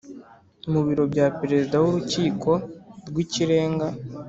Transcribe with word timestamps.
mu 0.71 0.81
biro 0.85 1.03
bya 1.13 1.25
Perezida 1.39 1.75
w 1.83 1.85
Urukiko 1.89 2.49
rw 3.07 3.15
Ikirenga 3.23 3.87